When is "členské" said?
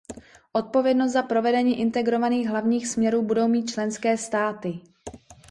3.71-4.17